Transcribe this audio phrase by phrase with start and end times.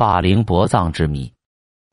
[0.00, 1.30] 霸陵薄葬之谜。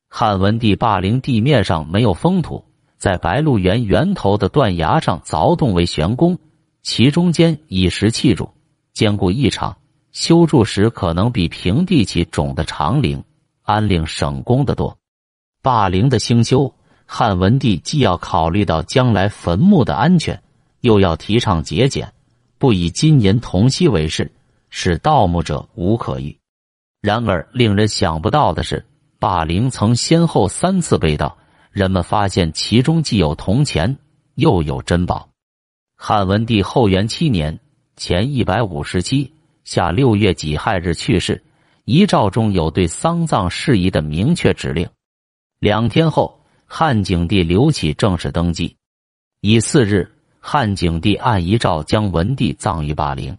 [0.08, 2.64] 汉文帝霸陵地面上没有封土，
[2.96, 6.38] 在白鹿原源头的断崖上凿洞为玄宫，
[6.80, 8.48] 其中间以石砌筑，
[8.94, 9.76] 坚固异常。
[10.10, 13.22] 修筑时可能比平地起种的长陵、
[13.60, 14.96] 安陵省工的多。
[15.60, 20.42] 霸陵的兴修，汉文帝既要考虑到将来坟墓的安全，
[20.80, 22.10] 又要提倡节俭，
[22.56, 24.32] 不以金银铜锡为事，
[24.70, 26.34] 使盗墓者无可遇。
[27.00, 28.84] 然而，令人想不到的是，
[29.20, 31.38] 霸陵曾先后三次被盗，
[31.70, 33.96] 人们发现其中既有铜钱，
[34.34, 35.28] 又有珍宝。
[35.96, 37.60] 汉文帝后元七年
[37.96, 39.32] （前一百五十七）
[39.64, 41.40] 下六月己亥日去世，
[41.84, 44.88] 遗诏中有对丧葬事宜的明确指令。
[45.60, 48.76] 两天后，汉景帝刘启正式登基。
[49.40, 53.32] 以次日，汉景帝按遗诏将文帝葬于霸陵。《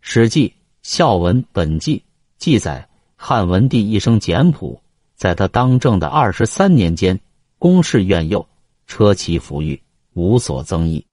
[0.00, 0.48] 史记·
[0.82, 1.98] 孝文本纪》。
[2.36, 4.82] 记载汉文帝一生简朴，
[5.14, 7.18] 在他当政的二十三年间，
[7.58, 8.46] 宫室苑囿，
[8.86, 9.80] 车骑服御，
[10.14, 11.06] 无所增益。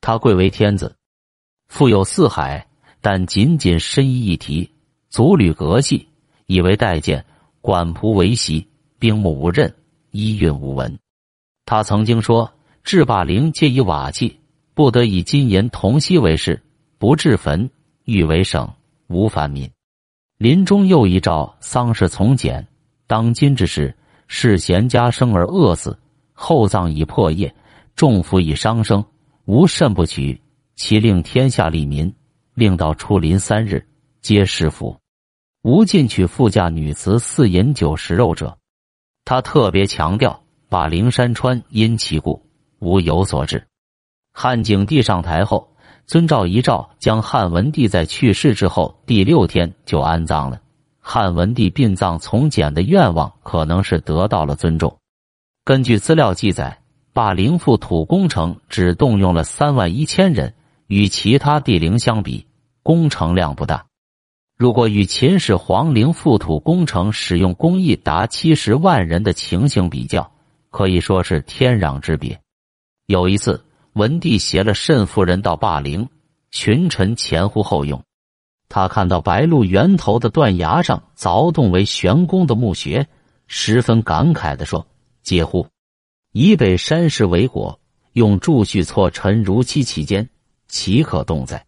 [0.00, 0.96] 他贵为天子，
[1.68, 2.66] 富有四海，
[3.00, 4.70] 但仅仅身衣一提，
[5.10, 6.08] 足履革系，
[6.46, 7.24] 以为待见，
[7.60, 8.66] 管仆为席，
[8.98, 9.74] 兵木无刃，
[10.10, 10.98] 衣运无闻。
[11.66, 14.40] 他曾经说：“制霸陵皆以瓦器，
[14.74, 16.62] 不得以金银铜锡为饰，
[16.98, 17.70] 不置坟，
[18.04, 18.72] 欲为省，
[19.08, 19.70] 无反民。”
[20.42, 22.66] 临终又一诏：丧事从简。
[23.06, 25.96] 当今之事，是贤家生而饿死，
[26.32, 27.54] 厚葬以破业，
[27.94, 29.04] 重服以伤生，
[29.44, 30.42] 无甚不取。
[30.74, 32.12] 其令天下利民，
[32.54, 33.86] 令到出临三日，
[34.20, 34.96] 皆食服，
[35.62, 38.58] 无进取富家女子四饮酒食肉者。
[39.24, 42.44] 他特别强调，把灵山川因其故，
[42.80, 43.64] 无有所至。
[44.32, 45.71] 汉景帝上台后。
[46.06, 50.60] 遵照遗诏，将汉文帝在去世之后第六天就安葬了。
[51.00, 54.98] 汉文帝殡葬从简的愿望可能是得到了尊重。
[55.64, 56.80] 根据资料记载，
[57.12, 60.54] 霸陵覆土工程只动用了三万一千人，
[60.86, 62.46] 与其他帝陵相比，
[62.82, 63.86] 工程量不大。
[64.58, 70.30] 如果与秦始皇陵覆土工程使用工艺达七十万人的情形比较，
[70.70, 72.38] 可以说是天壤之别。
[73.06, 73.64] 有一次。
[73.94, 76.08] 文帝携了慎夫人到霸陵，
[76.50, 78.02] 群臣前呼后拥。
[78.68, 83.06] 他看到白鹿源头的断崖上凿洞为玄宫的墓穴，
[83.46, 84.86] 十分感慨的说
[85.22, 85.66] ：“嗟乎！
[86.32, 87.78] 以北山势为果，
[88.14, 90.26] 用柱序错陈如期其间，
[90.68, 91.62] 岂可动哉？”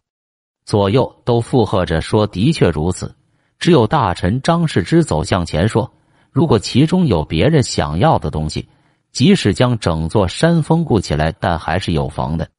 [0.65, 3.13] 左右都附和着说：“的确如此。”
[3.59, 5.93] 只有大臣张世之走向前说
[6.31, 8.67] ：“如果其中有别人想要的东西。”
[9.15, 12.49] 即使将整座山封固起来，但还是有房的。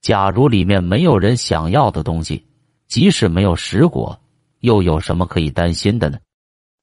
[0.00, 2.46] 假如里面没有人想要的东西，
[2.88, 4.18] 即使没有石果，
[4.60, 6.18] 又有什么可以担心的呢？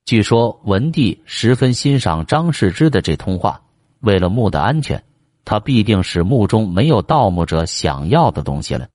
[0.06, 3.60] 据说文帝十分欣赏张世之的这通话，
[4.02, 5.04] 为了墓的安全，
[5.44, 8.88] 他必定使墓中没有盗墓者想要的东西了。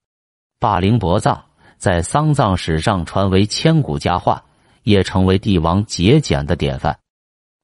[0.60, 1.44] 霸陵薄葬
[1.78, 4.44] 在丧葬史上传为千古佳话，
[4.84, 6.96] 也成为帝王节俭的典范。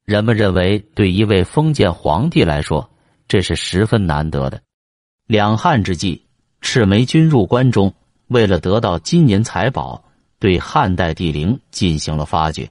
[0.09, 2.89] 人们认为，对一位封建皇帝来说，
[3.29, 4.63] 这是十分难得的。
[5.27, 6.25] 两汉之际，
[6.63, 7.93] 赤眉军入关中，
[8.29, 10.03] 为了得到金银财宝，
[10.39, 12.71] 对汉代帝陵进行了发掘。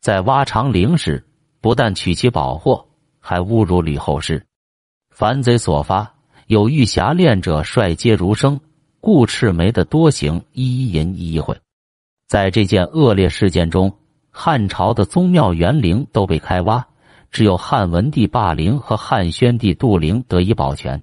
[0.00, 1.26] 在挖长陵时，
[1.60, 2.86] 不但取其宝货，
[3.18, 4.46] 还侮辱吕后氏。
[5.10, 6.14] 凡贼所发，
[6.46, 8.60] 有玉匣恋者，率皆如生。
[9.00, 11.56] 故赤眉的多行一淫一秽。
[12.28, 13.92] 在这件恶劣事件中。
[14.30, 16.86] 汉朝的宗庙园陵都被开挖，
[17.30, 21.02] 只有汉文帝霸陵和汉宣帝杜陵得以保全。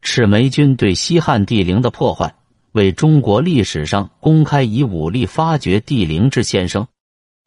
[0.00, 2.34] 赤眉军对西汉帝陵的破坏，
[2.72, 6.86] 为中国历史上公开以武力发掘帝陵之先声。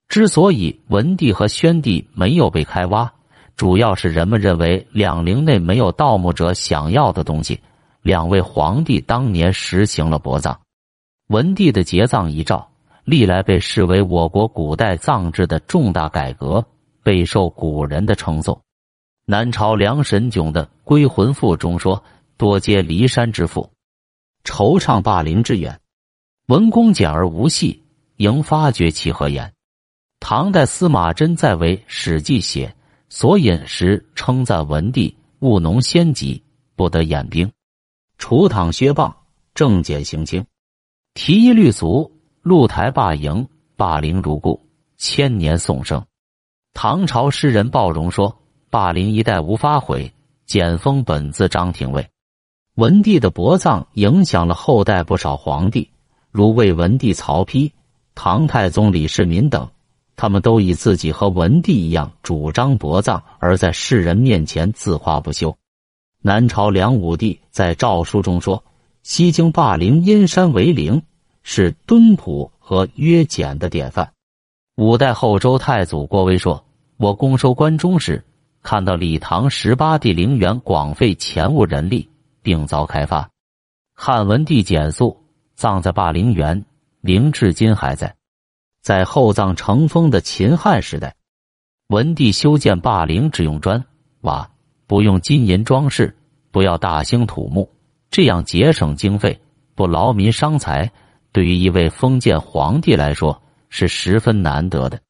[0.08, 3.12] 之所以文帝和宣帝没有被开挖，
[3.56, 7.60] 主要是人们认为两陵内没有盗墓者想要的东西。
[8.02, 10.60] 两位皇帝当年实行了薄葬，
[11.28, 12.70] 文帝的结葬遗诏。
[13.06, 16.66] 历来被视为我国古代葬制的重大改革，
[17.04, 18.60] 备受古人的称颂。
[19.26, 22.04] 南朝梁神炯的《归魂赋》中说
[22.36, 23.72] ：“多皆骊山之父，
[24.44, 25.80] 惆怅霸陵之远。
[26.48, 27.84] 文公简而无戏，
[28.18, 29.54] 应发掘其何言？”
[30.20, 32.76] 唐代司马真在为《史记》写
[33.10, 36.42] 所引时，称赞文帝务农先急，
[36.76, 37.52] 不得演兵，
[38.18, 39.16] 除躺削棒，
[39.54, 40.44] 正简行清，
[41.14, 42.12] 提一律俗。
[42.46, 44.62] 露台霸营，霸陵如故，
[44.98, 46.06] 千年颂声。
[46.76, 48.38] 唐朝诗人鲍荣说
[48.70, 50.14] ：“霸陵一代无发毁，
[50.46, 52.08] 简封本自张廷尉。”
[52.78, 55.90] 文帝的薄葬影响了后代不少皇帝，
[56.30, 57.72] 如魏文帝曹丕、
[58.14, 59.68] 唐太宗李世民等，
[60.16, 65.58] 他们都以自己和文帝一样主张薄葬，而在世人面前自夸不休。
[66.22, 68.64] 南朝梁武帝在诏书中说
[69.02, 71.02] ：“西京霸陵阴山为陵，
[71.46, 74.12] 是敦朴和约简的典范。”
[74.76, 76.66] 五代后周太祖郭威说
[76.98, 78.22] ：“我攻收关中时，
[78.62, 82.10] 看到李唐十八帝陵园广费钱物人力，
[82.42, 83.30] 并遭开发。
[83.94, 85.24] 汉文帝简素
[85.56, 86.66] 葬在霸陵园，
[87.00, 88.14] 陵至今还在。
[88.82, 91.16] 在厚葬成风的秦汉时代，
[91.88, 93.86] 文帝修建霸陵只用砖
[94.22, 94.50] 瓦。”
[94.88, 96.16] 不用金银装饰，
[96.52, 97.72] 不要大兴土木，
[98.12, 99.42] 这样节省经费，
[99.74, 100.92] 不劳民伤财，
[101.36, 105.02] 对于一位封建皇帝来说是十分难得的。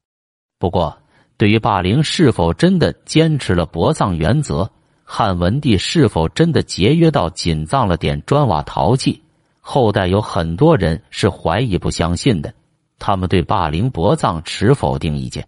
[0.58, 0.98] 不过，
[1.36, 4.68] 对于霸陵是否真的坚持了薄葬原则，
[5.04, 9.22] 汉文帝是否真的节约到仅葬了点砖瓦陶器，
[9.60, 12.52] 后代有很多人是怀疑不相信的。
[12.98, 15.46] 他们对霸陵薄葬持否定意见，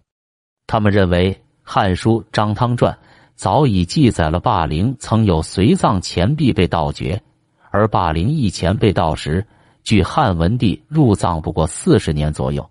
[0.65, 2.93] 他们认为《汉书·张汤传》。
[3.35, 7.21] 早已记载了霸陵曾有随葬钱币被盗掘，
[7.69, 9.45] 而霸陵一钱被盗时，
[9.83, 12.69] 距汉文帝入葬不过四十年左右。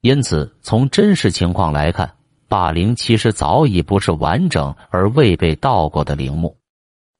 [0.00, 2.14] 因此，从真实情况来看，
[2.46, 6.56] 霸陵其实早已不是完整而未被盗过的陵墓。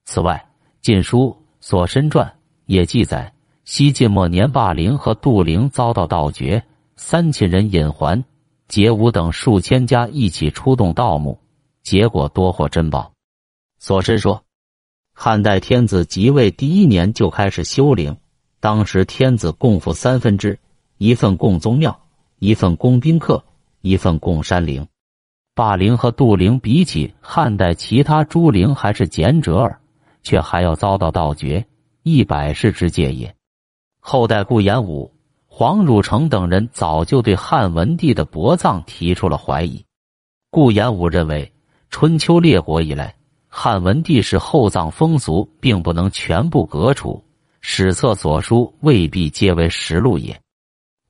[0.05, 0.47] 此外，
[0.85, 1.29] 《晋书·
[1.61, 2.27] 所申传》
[2.67, 3.33] 也记载，
[3.65, 6.63] 西晋末年霸陵和杜陵遭到盗掘，
[6.97, 8.23] 三秦人尹环、
[8.69, 11.41] 杰武等数千家一起出动盗墓。
[11.83, 13.13] 结果多获珍宝。
[13.79, 14.43] 所申说，
[15.15, 18.17] 汉代天子即位第一年就开始修陵，
[18.65, 20.59] 当时天子供赋三分之
[20.97, 22.01] 一份供宗庙，
[22.39, 23.45] 一份供宾客，
[23.83, 24.89] 一份供山陵。
[25.55, 29.79] 霸陵和杜陵比起汉代其他诸陵还是简者耳，
[30.23, 31.67] 却还要遭到盗掘，
[32.05, 33.37] 一百世之戒也。
[34.01, 35.13] 后代顾炎武、
[35.47, 39.85] 黄汝成等人早就对汉文帝的薄葬提出了怀疑。
[40.51, 41.53] 顾炎武认为。
[41.91, 43.15] 春秋列国以来，
[43.47, 47.23] 汉文帝是厚葬风俗，并不能全部革除。
[47.67, 50.39] 史册所书未必皆为实录也。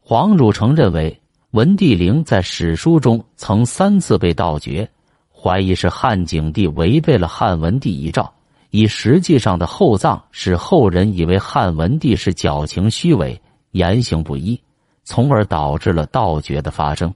[0.01, 1.21] 黄汝成认为，
[1.51, 4.89] 文帝陵在史书中曾三次被盗掘，
[5.29, 8.33] 怀疑是汉景帝违背了汉文帝遗诏，
[8.71, 13.39] 以实际上的厚葬使后人以为汉文帝是矫情虚伪、
[13.73, 14.59] 言行不一，
[15.03, 17.13] 从而导致了盗掘的发生。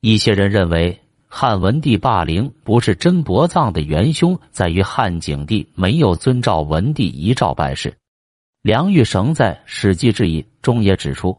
[0.00, 0.98] 一些人认为。
[1.36, 7.92] 汉文帝霸陵不是真薄葬的元凶，在于汉景帝没有遵照文帝遗诏办事。
[8.64, 11.38] 梁玉绳在《史记志异》中也指出，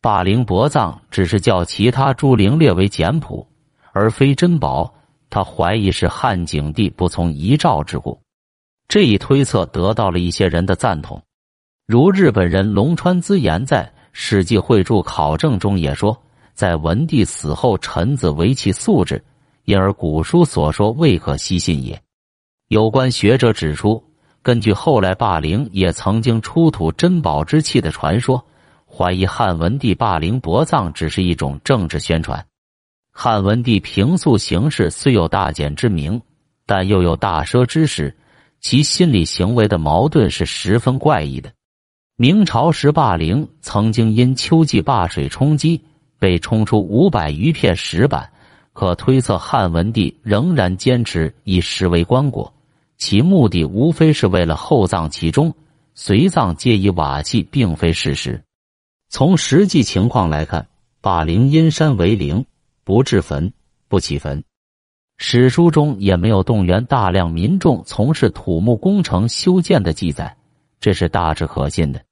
[0.00, 3.44] 霸陵薄葬只是叫其他诸陵列为简朴，
[3.92, 4.94] 而非珍宝。
[5.28, 8.16] 他怀疑是汉景帝不从遗诏之故。
[8.86, 11.20] 这一推测得到了一些人的赞同，
[11.88, 16.16] 如日本人龙川资言在《史记会注考证》中也说。
[16.54, 19.20] 在文帝死后，臣子为其素质，
[19.64, 22.00] 因而古书所说未可悉信也。
[22.68, 24.00] 有关学者指出，
[24.44, 28.44] 根据后来霸陵也曾经出土珍宝之器的传说，
[28.86, 32.46] 怀疑汉文帝霸陵薄葬只是一种政治宣传。
[33.10, 36.20] 汉文帝平素行事虽有大俭之名，
[36.66, 38.14] 但又有大奢之实，
[38.60, 41.50] 其心理行为的矛盾是十分怪异的。
[42.16, 45.82] 明朝时，霸陵曾经因秋季坝水冲击。
[46.16, 48.30] 被冲出五百余片石板，
[48.72, 52.50] 可推测汉文帝仍然坚持以石为棺椁，
[52.96, 55.54] 其目的无非是为了厚葬其中，
[55.94, 58.42] 随葬皆以瓦器，并非事实。
[59.08, 60.66] 从实际情况来看，
[61.00, 62.46] 霸陵阴山为陵，
[62.84, 63.52] 不置坟，
[63.88, 64.42] 不起坟，
[65.18, 70.36] 史书中也没有动员大量民众从事土木工程修建的记载，
[70.80, 72.02] 这是大致可信的。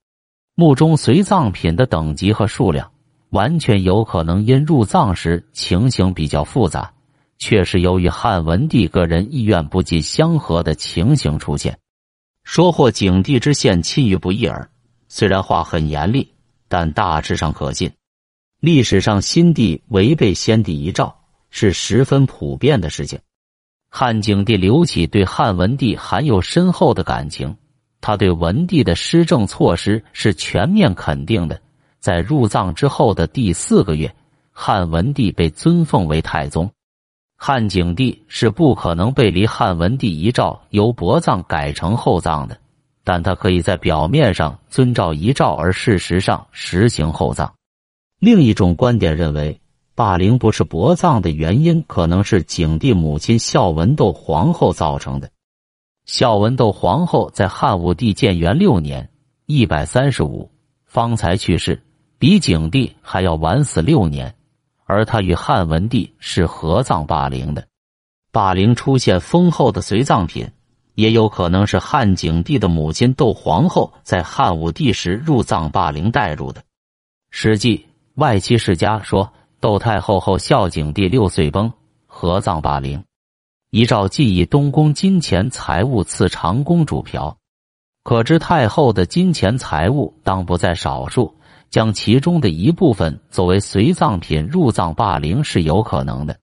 [0.55, 2.91] 墓中随葬品的等级和数量。
[3.33, 6.93] 完全有可能因入葬时情形比较复杂，
[7.45, 11.77] 确实由于汉文帝个人意愿不尽相合的情形出现。
[12.45, 14.71] 说或景帝之献亲于不义耳，
[15.09, 16.33] 虽然话很严厉，
[16.69, 17.91] 但大致上可信。
[18.61, 21.13] 历史上新帝违背先帝遗诏
[21.51, 23.19] 是十分普遍的事情。
[23.91, 27.57] 汉景帝刘启对汉文帝含有深厚的感情，
[28.01, 31.61] 他对文帝的施政措施是全面肯定的。
[31.99, 34.15] 在入葬之后的第四个月，
[34.53, 36.71] 汉文帝被尊奉为太宗。
[37.45, 42.57] 汉景帝是不可能背离汉文帝遗诏，由薄葬改成厚葬的，
[43.03, 47.53] 但他可以在表面上遵照遗诏，而事实上实行厚葬。
[48.21, 49.61] 另一种观点认为，
[49.97, 55.29] 霸陵不是薄葬的原因，可能是景帝母亲孝文窦皇后造成的。
[56.05, 59.11] 孝文窦皇后在汉武帝建元六年
[59.47, 60.49] （一百三十五）
[60.87, 61.83] 方才去世。
[62.21, 64.33] 比景帝还要晚死六年，
[64.85, 67.67] 而他与汉文帝是合葬霸陵的。
[68.31, 70.51] 霸陵出现丰厚的随葬品，
[70.95, 76.61] 也有可能是汉景帝的母亲窦皇后在汉武帝时入葬霸陵带入的。
[77.31, 77.79] 《史记·
[78.15, 81.73] 外戚世家》说，窦太后后孝景帝六岁崩，
[82.07, 83.05] 合葬霸陵。
[83.71, 87.39] 遗诏既以东宫金钱财物赐长公主嫖，
[88.03, 91.35] 可知太后的金钱财物当不在少数。
[91.73, 96.39] 将其中的一部分作为随葬品入葬霸陵是有可能的。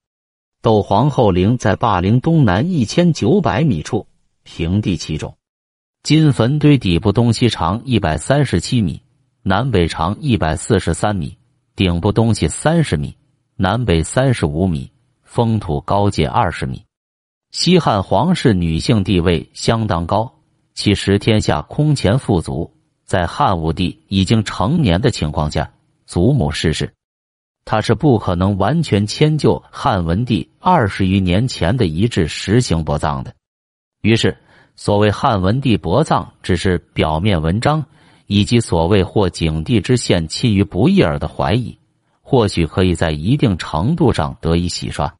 [0.63, 4.07] 窦皇后陵在霸陵东南一千九百米处，
[4.41, 5.38] 平地其中。
[6.01, 9.03] 金坟堆底部东西长一百三十七米，
[9.43, 11.38] 南北长一百四十三米，
[11.75, 13.15] 顶部东西三十米，
[13.55, 16.83] 南北三十五米，封土高近二十米。
[17.51, 20.33] 西汉皇室女性地位相当高，
[20.74, 22.74] 其实天下空前富足。
[23.10, 25.72] 在汉武帝已经成年的情况下，
[26.06, 26.94] 祖母逝世，
[27.66, 33.34] 他是不可能完全迁就汉文帝二十余年前的遗志实行薄葬的。
[34.01, 34.38] 于是，
[34.75, 37.84] 所谓汉文帝薄葬只是表面文章，
[38.28, 41.75] 以及所谓或景帝之献弃于不义耳的怀疑，
[42.22, 45.12] 或许可以在一定程度上得以洗刷。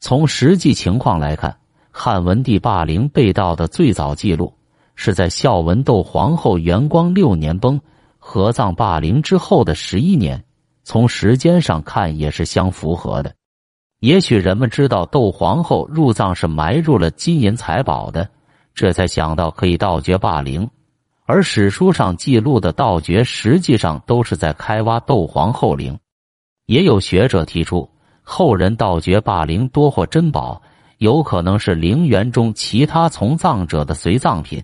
[0.00, 1.58] 从实际情况来看，
[1.90, 4.54] 汉文帝霸陵被盗的最早记录。
[5.00, 7.80] 是在孝文窦皇后元光六年崩
[8.18, 10.44] 合葬霸陵之后的十一年，
[10.82, 13.32] 从时间上看也是相符合的。
[14.00, 18.28] 也许人们知道窦皇后入葬是埋入了金银财宝的，
[18.74, 20.68] 这才想到可以盗掘霸陵。
[21.26, 25.96] 而史书上记录的盗掘实际上都是在开挖窦皇后陵。
[26.66, 27.88] 也有学者提出，
[28.24, 30.60] 后人盗掘霸陵多获珍宝，
[30.98, 34.60] 有可能是陵园中其他从葬者的随葬品。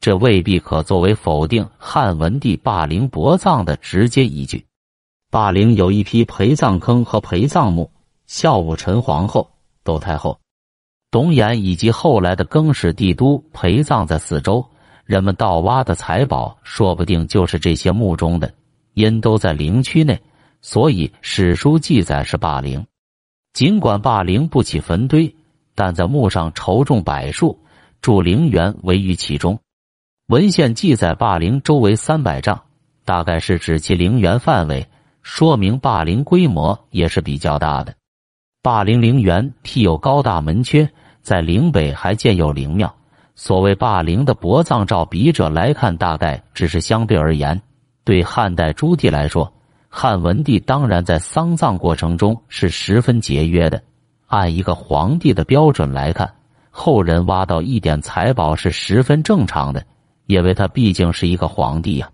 [0.00, 4.64] 这未必可作为否定汉文帝霸陵薄葬的直接依据。
[5.30, 7.90] 霸陵有一批陪葬坑和陪葬墓，
[8.26, 9.50] 孝武陈皇后、
[9.82, 10.38] 窦太后、
[11.10, 14.64] 董衍以及后来的更始帝都陪葬在四周。
[15.04, 18.52] 人们盗挖的财宝，说不定就是这些墓中的，
[18.94, 20.20] 因都在陵区内，
[20.62, 22.84] 所以史书记载是霸陵。
[23.52, 25.34] 尽管霸陵不起坟堆，
[25.74, 27.58] 但在墓上筹种柏树，
[28.00, 29.58] 筑陵园围于其中。
[30.28, 32.62] 文献记载，霸陵周围三百丈，
[33.04, 34.88] 大概是指其陵园范围，
[35.22, 37.94] 说明霸陵规模也是比较大的。
[38.60, 40.88] 霸陵陵园辟有高大门阙，
[41.22, 42.92] 在陵北还建有陵庙。
[43.36, 47.62] 所谓霸陵的薄葬，照笔者来看，大概只是相对而言。
[48.02, 49.52] 对汉代朱棣来说，
[49.88, 53.80] 汉文帝当然在丧葬过程中是十分节约的。
[54.26, 56.34] 按一个皇帝的标准来看，
[56.70, 59.86] 后人挖到一点财宝是十分正常的。
[60.26, 62.10] 因为他毕竟是一个皇帝呀。